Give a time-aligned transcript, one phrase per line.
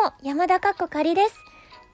[0.00, 1.34] も、山田かっこかりです。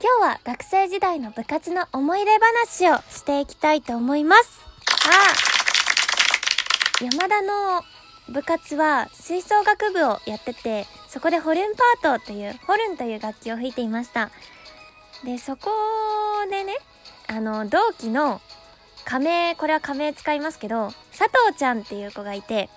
[0.00, 4.60] 今日は学生時代の部活の思い出話をしていきたいと思います。
[5.02, 5.10] さ
[7.00, 7.82] あ、山田の
[8.28, 14.30] 部活は吹奏楽部をやってて、そこでホルンパートという、ホルンという楽器を吹いていました。
[15.24, 15.72] で、そこ
[16.48, 16.76] でね、
[17.26, 18.40] あの、同期の
[19.04, 22.70] 仮名、これは仮名使いますけど、佐藤ちゃんっていう子がいて、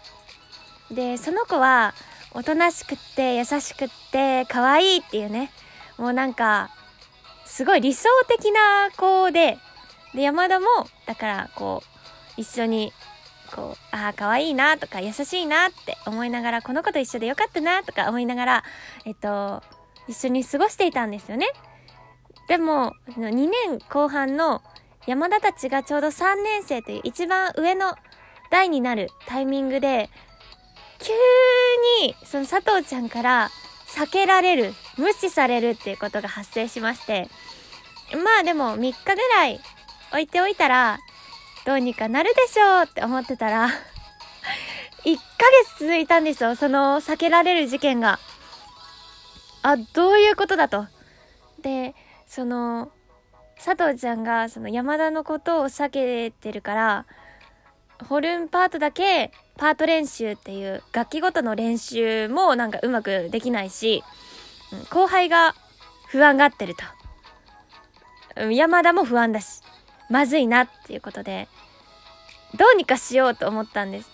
[0.89, 1.93] で、その子は、
[2.33, 5.51] おとなしくって、優しくって、可愛いっていうね、
[5.97, 6.69] もうなんか、
[7.45, 9.57] すごい理想的な子で、
[10.13, 10.67] で、山田も、
[11.05, 11.83] だから、こ
[12.37, 12.93] う、一緒に、
[13.55, 18.63] こう、ああ、可愛いなとか、優しいなって思いながら、この子と一緒でよかったなとか思いながら、
[19.05, 19.63] えっと、
[20.07, 21.47] 一緒に過ごしていたんですよね。
[22.47, 24.61] でも、2年後半の
[25.05, 27.95] 山田たちがちょうど3年生という一番上の
[28.49, 30.09] 代になるタイミングで、
[30.99, 31.13] 急
[32.03, 33.51] に、その佐藤ちゃんから
[33.87, 37.27] 避けられる、無視されるっていうことが発生しまして、
[38.11, 39.59] まあでも3日ぐらい
[40.11, 40.99] 置いておいたら、
[41.65, 43.67] どうにかなるでしょうって思ってたら、
[45.05, 45.21] 1ヶ
[45.75, 48.19] 月続いたんですよ、その避けられる事件が。
[49.61, 50.87] あ、どういうことだと。
[51.61, 51.95] で、
[52.27, 52.91] その、
[53.63, 57.05] 佐藤ちゃんがその山田のことを避けてるから、
[58.07, 64.03] ホルンパートだけパート練習っていう楽器ごとの練習もなんかうまくできないし、
[64.89, 65.53] 後輩が
[66.07, 66.75] 不安がってる
[68.35, 68.49] と。
[68.51, 69.61] 山田も不安だし、
[70.09, 71.49] まずいなっていうことで、
[72.57, 74.09] どうにかしようと思ったんです。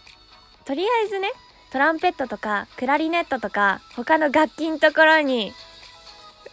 [0.65, 1.29] とりあえずね、
[1.71, 5.53] トランペットとかクラリネットとか他の楽器のところに、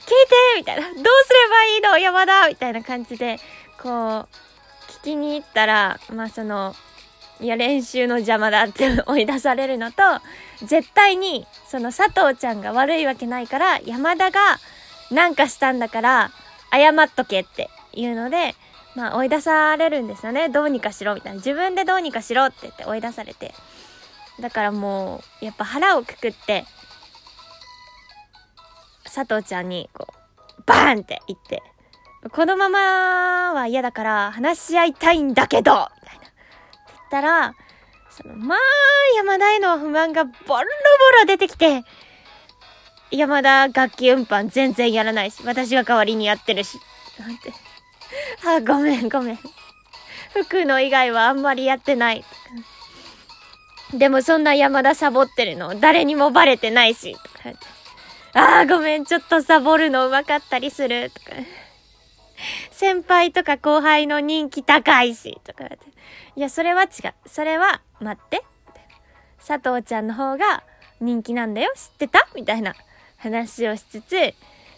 [0.02, 0.82] 聞いてみたいな。
[0.82, 1.04] どうすれ
[1.48, 1.98] ばいいの？
[1.98, 3.38] 山田みたいな感じで、
[3.80, 4.28] こう、
[4.90, 6.74] 聞きに行ったら、まあその、
[7.42, 10.02] いや練習の邪魔だって追い出されるのと、
[10.64, 14.40] 絶対に、その佐藤ちゃんが悪いわけないから、山田が
[15.10, 16.30] なんかしたんだから、
[16.70, 18.54] 謝っとけっていうので、
[18.94, 20.50] まあ追い出されるんですよね。
[20.50, 21.36] どうにかしろみたいな。
[21.38, 23.52] 自分でどうにかしろって言って追い出されて。
[24.38, 26.64] だからもう、やっぱ腹をくくって、
[29.04, 31.60] 佐藤ちゃんに、こう、バーンって言って、
[32.30, 36.21] このままは嫌だから話し合いたいんだけどみたいな。
[37.12, 37.54] ったら、
[38.08, 38.58] その、まあ、
[39.16, 40.56] 山田への不満がボロボ
[41.20, 41.84] ロ出てきて、
[43.10, 46.78] 山田楽器運搬全然やらないし、私が代わりにやってるし。
[47.18, 47.52] なんて。
[48.46, 49.38] あ、ごめんごめん。
[50.32, 52.24] 服の以外はあんまりやってない。
[53.92, 57.12] でもそんな山田サボってるの誰にもバレてないし。
[57.12, 57.66] とか言って
[58.34, 61.10] ああ、ごめん、ちょっとサボるの上手かったりする。
[61.10, 61.32] とか。
[62.92, 65.40] 先輩とか後輩の人気高いし。
[65.44, 65.86] とか言って。
[66.36, 67.14] いや、それは違う。
[67.26, 68.44] それは、待って。
[69.38, 70.62] 佐藤ちゃんの方が
[71.00, 71.72] 人気なんだよ。
[71.74, 72.28] 知ってた？
[72.34, 72.74] みたいな
[73.16, 74.34] 話をしつつ、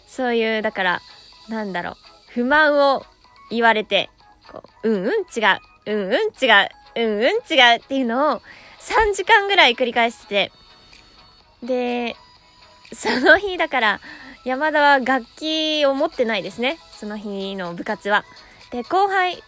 [0.07, 1.01] そういう、だから、
[1.49, 1.95] なんだろう。
[2.29, 3.05] 不満を
[3.51, 4.09] 言われて、
[4.49, 5.41] こう、うんうん違
[5.85, 5.91] う。
[5.91, 6.69] うんうん違う。
[6.95, 7.35] うんうん違う
[7.75, 8.41] っていうのを
[8.79, 10.51] 3時間ぐらい繰り返して
[11.61, 12.15] て、で、
[12.93, 13.99] その日だから、
[14.45, 16.77] 山田は楽器を持ってないですね。
[16.91, 18.23] その日の部活は。
[18.69, 19.43] で、後輩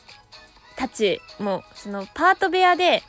[0.76, 3.04] たちも、そのパート部屋で、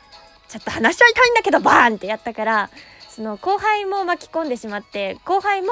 [0.47, 2.69] ちょっと話し合いたいんだけど、バーンってやったから、
[3.09, 5.67] その後輩も巻き込んでしまって、後輩も、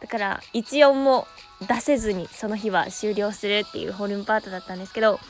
[0.00, 1.28] だから一音も
[1.60, 5.20] 出せずに、その日は終了するっていうホルンパートだったんですけど、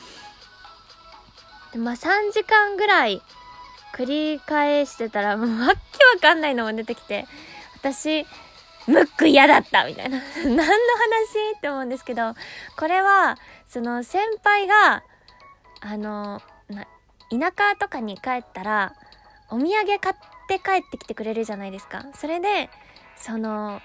[1.71, 3.21] でまあ3時間ぐらい
[3.93, 7.27] 繰り返してたら、もうわっけわかんないのも出てきて、
[7.75, 8.25] 私、
[8.87, 10.17] ムック嫌だったみたいな。
[10.43, 10.67] 何の話？
[11.57, 12.33] って思うんですけど、
[12.77, 13.37] これは、
[13.67, 15.03] その先輩が、
[15.81, 16.41] あの、
[17.31, 18.93] 田舎とかに帰ったら、
[19.49, 20.15] お土産買っ
[20.47, 22.05] て帰ってきてくれるじゃないですか。
[22.13, 22.69] それで、
[23.15, 23.81] その、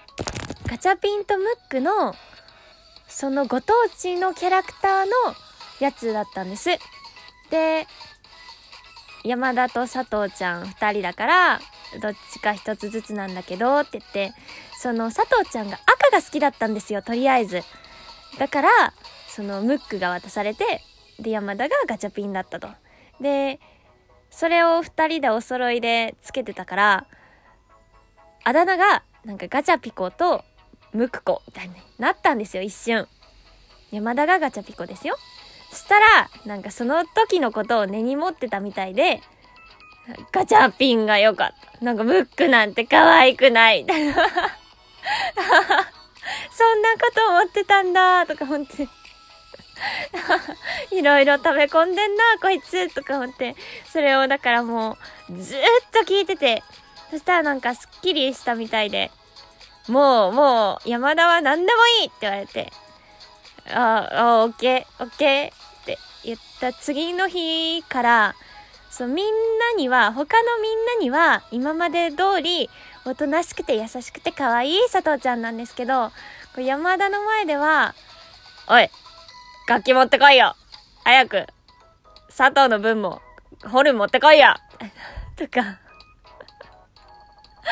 [0.65, 2.15] ガチャピンとムックの、
[3.07, 5.11] そのご当地のキャラクターの
[5.79, 6.69] やつだったんです。
[7.49, 7.87] で、
[9.23, 11.59] 山田と佐藤ちゃん二人だから、
[11.99, 14.33] どっちか一つずつなんだけどって言って、
[14.79, 17.63] その佐藤ちゃんが赤が好きだったんですよ、とりあえず。
[18.37, 18.69] だから、
[19.27, 20.81] そのムックが渡されて、
[21.19, 22.69] で、山田がガチャピンだったと。
[23.19, 23.59] で、
[24.29, 27.07] それを二人でお揃いでつけてたから、
[28.43, 30.43] あだ名が、なんかガチャピコと
[30.93, 33.07] ムクコみたいになったんですよ、一瞬。
[33.91, 35.17] 山田がガチャピコですよ。
[35.69, 39.21] そしたら、なんかその時のことを根に持ってたみたいで、
[40.31, 41.85] ガチャピンが良かった。
[41.85, 43.85] なんかムックなんて可愛くない。
[43.91, 43.97] そん
[46.81, 48.87] なこと思ってたんだ、とか思って。
[50.91, 53.55] いろいろ食べ込んでんな、こいつ、とか思って。
[53.91, 54.97] それをだからも
[55.29, 55.59] う、ずっ
[55.91, 56.63] と聞いてて。
[57.09, 59.11] そしたらなんかすっきりしたみたいで。
[59.87, 62.71] もう、もう、山田は何でもいいって言われて、
[63.69, 65.51] ああ、オッケー、オッケー
[65.81, 68.35] って言った次の日から、
[68.89, 72.69] そう、みんなには、他のみんなには、今まで通り、
[73.05, 76.11] おとなしくて優しくて可愛い佐藤ちゃんなんですけど、
[76.57, 77.93] 山田の前では、
[78.67, 78.89] おい、
[79.67, 80.55] 楽器持ってこいよ。
[81.03, 81.47] 早く。
[82.35, 83.21] 佐藤の分も、
[83.63, 84.55] ホルン持ってこいよ。
[85.37, 85.79] とか。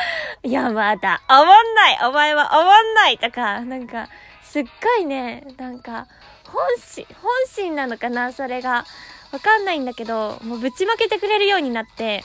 [0.42, 1.98] 山田、おもんない。
[2.02, 3.18] お前はおもんない。
[3.18, 4.08] とか、なんか、
[4.42, 6.06] すっごいね、なんか、
[6.46, 8.84] 本心、本心なのかなそれが。
[9.32, 12.24] わかんないんだけど、もうぶちまけてくれるようになって、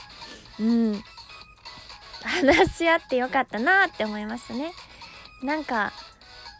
[0.58, 1.04] うん。
[2.22, 4.72] 話し合ってよかったなって思いましたね。
[5.42, 5.92] なんか、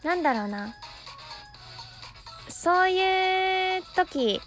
[0.03, 0.75] なんだろうな。
[2.49, 4.41] そういう時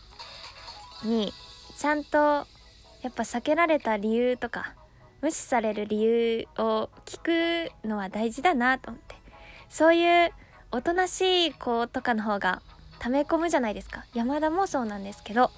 [1.04, 1.32] に、
[1.78, 4.74] ちゃんと、やっぱ避けられた理由とか、
[5.22, 9.16] 無視される理由を聞くのは大事だなと思って。
[9.68, 10.32] そういう
[10.70, 12.62] おとなしい子とかの方が
[12.98, 14.04] 溜め込むじゃないですか。
[14.14, 15.50] 山田もそうなんですけど。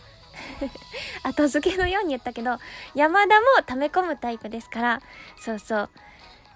[1.23, 2.59] 後付けのように言ったけど、
[2.95, 5.03] 山田も溜め込むタイプですから、
[5.41, 5.91] そうそう。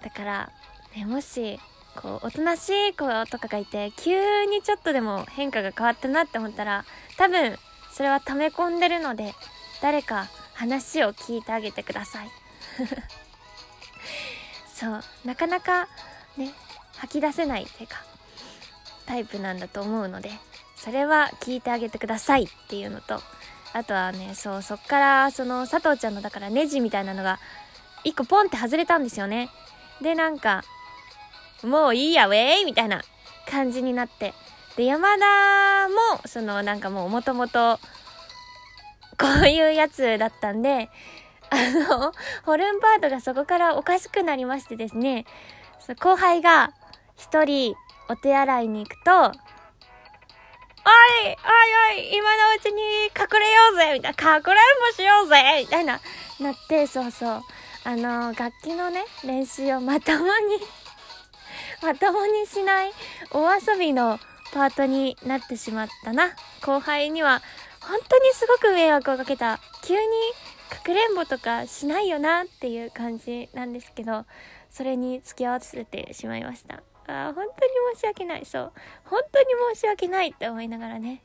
[0.03, 0.51] だから、
[0.97, 1.61] ね、もし、
[1.97, 6.85] こう、おとなしい子とかがいて、急にちょっとでも変化が変わったなって思ったら、
[7.17, 7.59] 多分、
[7.93, 9.35] それは溜め込んでるので、
[9.83, 12.31] 誰か話を聞いてあげてください。
[14.73, 15.89] そう、なかなか
[16.37, 16.53] ね、
[16.97, 18.03] 吐き出せないっていうか、
[19.07, 20.31] タイプなんだと思うので、
[20.77, 23.21] それは聞いてあげてくださいっていうのと、
[23.75, 27.39] あとはね、そう、そっから、その、佐藤ちゃんの、だからネジみたいなのが、
[28.05, 29.49] 一個ポンって外れたんですよね。
[30.01, 30.63] で、なんか、
[31.63, 33.03] もういいや、ウェイみたいな
[33.49, 34.35] 感じになって。
[34.77, 37.79] で、山田も、その、なんかもう、もともと、
[39.19, 40.91] こういうやつだったんで、
[41.51, 41.57] あ
[41.97, 42.13] の、
[42.45, 45.27] ホルンパートがそこからおかしくなりましてですね、
[46.01, 46.73] 後輩が
[47.17, 47.75] 一人
[48.09, 49.33] お手洗いに行くと、
[50.85, 50.91] お
[51.25, 54.57] いおいおい今のうちに隠れようぜみたいな、隠れん
[54.91, 56.01] ぼしようぜみたいな、
[56.41, 57.43] なって、そうそう。
[57.85, 60.31] あの、楽器のね、練習をまともに
[61.83, 62.93] まともにしない
[63.33, 64.19] お遊びの
[64.53, 66.35] パートになってしまったな。
[66.63, 67.43] 後輩には、
[67.81, 69.61] 本当にすごく迷惑をかけた。
[69.83, 70.01] 急に
[70.71, 74.25] かくれんぼとかしないよなっていう感じなんですけど、
[74.71, 76.83] それに付き合わせてしまいました。
[77.07, 78.45] あ本当に申し訳ない。
[78.47, 78.73] そう。
[79.05, 81.23] 本当に申し訳ないって思いながらね、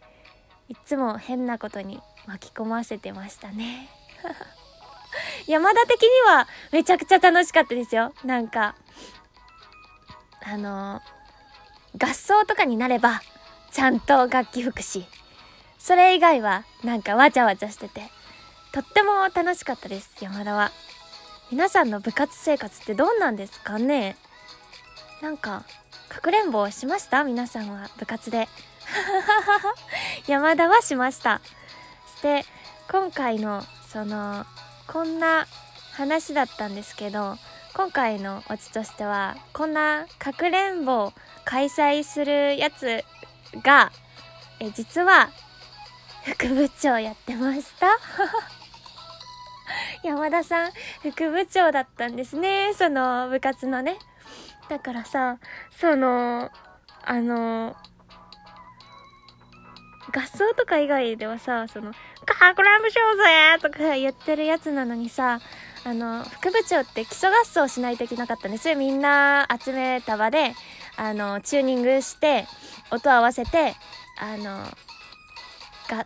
[0.70, 3.90] いつも変なことに巻き込ませてましたね。
[5.48, 8.14] 山田的にはめちゃくちゃ楽しかったですよ。
[8.24, 8.76] なんか、
[10.44, 11.02] あの
[11.98, 13.22] 合奏とかになれば、
[13.72, 15.06] ちゃんと楽器吹くし、
[15.78, 18.10] それ以外はなんかわちゃわちゃしてて、
[18.74, 20.72] とっても楽しかったです、山田は。
[21.50, 24.18] 皆さんの部活生活ってどうなんですかね？
[25.22, 25.64] なんか、
[26.10, 27.24] かくれんぼしました？
[27.24, 28.48] 皆さんは部活で。
[30.28, 31.42] 山田はしました。
[32.16, 32.46] して、
[32.90, 34.46] 今回の、その、
[34.88, 35.48] こんな
[35.94, 37.38] 話だったんですけど、
[37.74, 41.12] 今回のオチとしては、こんなかくれんぼ
[41.46, 43.04] 開催するやつ
[43.64, 43.92] が、
[44.60, 45.30] え、実は、
[46.26, 47.88] 副部長やってました？
[50.04, 50.72] 山田さん、
[51.02, 52.74] 副部長だったんですね。
[52.76, 53.98] その部活のね。
[54.70, 55.40] だからさ、
[55.72, 56.50] その、
[57.04, 57.76] あの、
[60.14, 61.92] 合奏とか以外ではさ、その、
[62.26, 63.24] カークラムしようぜ
[63.62, 65.40] とか言ってるやつなのにさ、
[65.84, 68.76] あの、副部長って基礎合奏しないといけなかったんですよ。
[68.76, 70.54] みんな集めた場で、
[70.98, 72.46] あの、チューニングして、
[72.92, 73.74] 音合わせて、
[74.20, 74.64] あの、
[75.88, 76.06] が、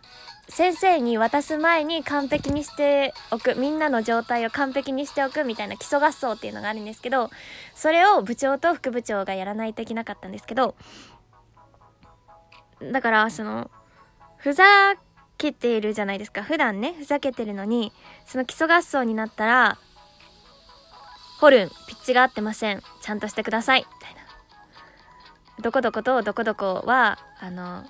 [0.54, 7.30] 先生に渡す前に完璧にしておく、みんなの状態を完璧にしておくみたいな基礎合奏っていうのがあるんですけど、
[7.74, 10.74] それを部長と副部長がやらないといけなかったんですけど、
[12.82, 13.70] だから、その、
[14.36, 14.64] ふざ
[15.38, 16.42] けているじゃないですか。
[16.42, 17.90] 普段ね、ふざけてるのに、
[18.26, 19.78] その基礎合奏になったら、
[21.40, 22.82] ホルン、ピッチが合ってません。
[23.00, 23.80] ちゃんとしてください。
[23.80, 24.20] みたいな。
[25.62, 27.84] どこどことどこどこは、あの、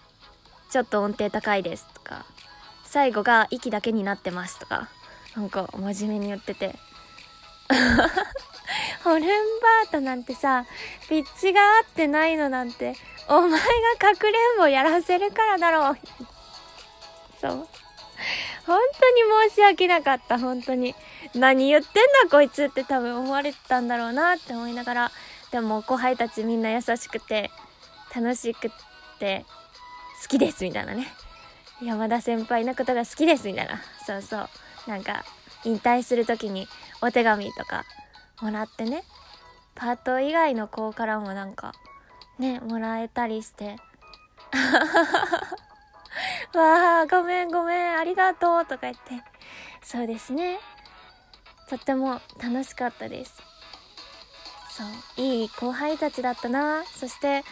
[0.71, 2.25] ちょっと音程高いですとか、
[2.93, 4.91] 最後が息だけになってますとか、
[5.35, 6.77] なんか真面目に言ってて。
[9.03, 10.67] ホルンバートなんてさ、
[11.09, 12.95] ピッチが合ってないのなんて、
[13.29, 13.59] お前が
[13.99, 15.99] かくれんぼやらせるからだろう。
[17.41, 17.51] そう。
[17.53, 17.67] 本
[18.67, 18.79] 当に
[19.49, 20.95] 申し訳なかった、本当に。
[21.35, 25.13] 何言ってんだこいつって多分思われてたんだろうなって思いながら、
[25.51, 27.51] でも後輩たちみんな優しくて、
[28.15, 28.71] 楽しく
[29.19, 29.47] て、
[30.21, 31.09] 好きですみたいなね。
[31.85, 33.81] 山田先輩のことが好きですみたいな。
[34.07, 34.49] そうそう。
[34.87, 35.25] なんか、
[35.65, 36.69] 引退する時に
[37.01, 37.85] お手紙とか
[38.41, 39.05] もらってね。
[39.75, 41.73] パート以外の子からもなんか、
[42.39, 43.77] ね、もらえたりして。
[46.55, 49.23] わあ、ごめんごめん、ありがとうとか言って。
[49.83, 50.59] そうですね。
[51.69, 53.35] とっても楽しかったです。
[54.71, 56.85] そう、いい後輩たちだったな。
[56.85, 57.45] そして、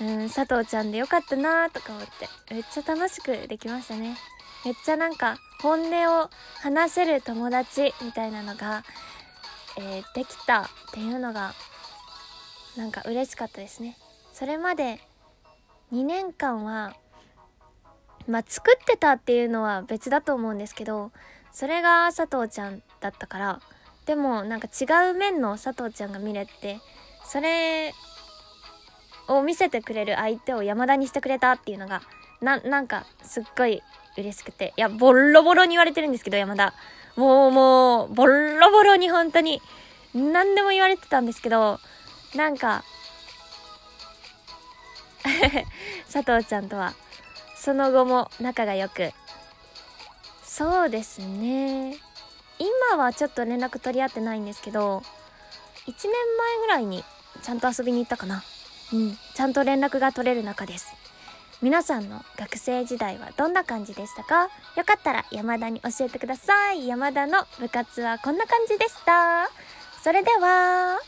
[0.00, 4.16] うん、佐藤ちゃんでよかったなとか思って、めっちゃ楽しくできましたね。
[4.64, 6.30] めっちゃなんか、本音を
[6.62, 8.82] 話せる友達みたいなのが、
[9.78, 11.52] えー、できたっていうのが、
[12.76, 13.96] なんか嬉しかったですね。
[14.32, 15.00] それまで
[15.92, 16.96] 2年間は、
[18.26, 21.12] まあ、作ってたっていうのは別だと思うんですけど、
[21.52, 23.60] それが佐藤ちゃんだったから、
[24.06, 26.80] でもなんか違う面の佐藤ちゃんが見れて、
[27.26, 27.94] それ
[29.28, 32.02] を見せてくれる相手を山田にしてくれたっていうのが、
[32.40, 33.82] な、なんかすっごい
[34.16, 34.72] 嬉しくて。
[34.76, 36.74] いや、ボロボロに言われてるんですけど、山田。
[37.16, 39.62] もうもう、ボロボロに本当に、
[40.14, 41.80] 何でも言われてたんですけど、
[42.34, 42.84] なんか
[46.12, 46.94] 佐藤ちゃんとは、
[47.56, 49.12] その後も仲が良く。
[50.44, 51.96] そうですね。
[52.58, 55.02] 今はちょっと連絡取り合ってないんですけど、
[55.86, 57.04] 1年前ぐらいに
[57.42, 58.42] ちゃんと遊びに行ったかな。
[58.94, 60.94] うん、ちゃんと連絡が取れる中です。
[61.60, 64.44] 皆さんの学生時代はどんな感じでしたか？
[64.76, 66.86] よかったら山田に教えてください。
[66.86, 69.50] 山田の部活はこんな感じでした。
[70.00, 71.00] それでは、